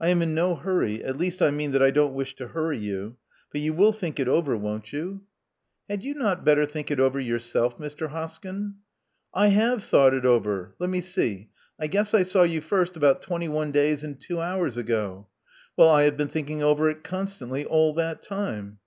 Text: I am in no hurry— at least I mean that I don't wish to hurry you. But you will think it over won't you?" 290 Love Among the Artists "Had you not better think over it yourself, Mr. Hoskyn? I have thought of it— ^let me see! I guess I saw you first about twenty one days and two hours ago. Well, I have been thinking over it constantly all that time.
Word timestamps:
I 0.00 0.10
am 0.10 0.22
in 0.22 0.36
no 0.36 0.54
hurry— 0.54 1.02
at 1.04 1.16
least 1.18 1.42
I 1.42 1.50
mean 1.50 1.72
that 1.72 1.82
I 1.82 1.90
don't 1.90 2.14
wish 2.14 2.36
to 2.36 2.46
hurry 2.46 2.78
you. 2.78 3.16
But 3.50 3.60
you 3.60 3.74
will 3.74 3.92
think 3.92 4.20
it 4.20 4.28
over 4.28 4.56
won't 4.56 4.92
you?" 4.92 5.24
290 5.90 5.90
Love 5.90 5.90
Among 5.90 5.90
the 5.90 5.90
Artists 5.90 5.90
"Had 5.90 6.02
you 6.04 6.14
not 6.14 6.44
better 6.44 6.72
think 6.94 7.00
over 7.00 7.18
it 7.18 7.24
yourself, 7.24 7.78
Mr. 7.78 8.08
Hoskyn? 8.10 8.74
I 9.34 9.48
have 9.48 9.82
thought 9.82 10.14
of 10.14 10.24
it— 10.46 10.48
^let 10.80 10.88
me 10.88 11.00
see! 11.00 11.50
I 11.76 11.88
guess 11.88 12.14
I 12.14 12.22
saw 12.22 12.44
you 12.44 12.60
first 12.60 12.96
about 12.96 13.20
twenty 13.20 13.48
one 13.48 13.72
days 13.72 14.04
and 14.04 14.20
two 14.20 14.38
hours 14.38 14.76
ago. 14.76 15.26
Well, 15.76 15.88
I 15.88 16.04
have 16.04 16.16
been 16.16 16.28
thinking 16.28 16.62
over 16.62 16.88
it 16.88 17.02
constantly 17.02 17.64
all 17.64 17.92
that 17.94 18.22
time. 18.22 18.78